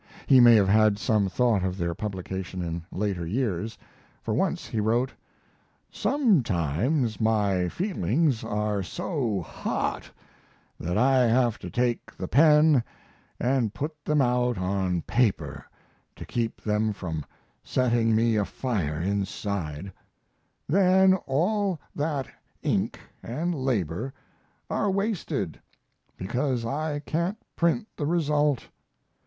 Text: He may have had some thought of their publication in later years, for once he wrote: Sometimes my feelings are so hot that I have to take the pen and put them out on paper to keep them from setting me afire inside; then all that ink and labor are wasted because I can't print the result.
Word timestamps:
He 0.25 0.39
may 0.39 0.55
have 0.55 0.67
had 0.67 0.97
some 0.97 1.29
thought 1.29 1.63
of 1.63 1.77
their 1.77 1.93
publication 1.93 2.63
in 2.63 2.83
later 2.91 3.23
years, 3.23 3.77
for 4.23 4.33
once 4.33 4.65
he 4.65 4.79
wrote: 4.79 5.13
Sometimes 5.91 7.21
my 7.21 7.69
feelings 7.69 8.43
are 8.43 8.81
so 8.81 9.41
hot 9.41 10.09
that 10.79 10.97
I 10.97 11.27
have 11.27 11.59
to 11.59 11.69
take 11.69 12.17
the 12.17 12.27
pen 12.27 12.83
and 13.39 13.75
put 13.75 13.93
them 14.03 14.23
out 14.23 14.57
on 14.57 15.03
paper 15.03 15.63
to 16.15 16.25
keep 16.25 16.59
them 16.59 16.93
from 16.93 17.23
setting 17.63 18.15
me 18.15 18.37
afire 18.37 18.99
inside; 18.99 19.93
then 20.67 21.13
all 21.27 21.79
that 21.95 22.27
ink 22.63 22.99
and 23.21 23.53
labor 23.53 24.15
are 24.67 24.89
wasted 24.89 25.61
because 26.17 26.65
I 26.65 27.01
can't 27.05 27.37
print 27.55 27.87
the 27.97 28.07
result. 28.07 28.67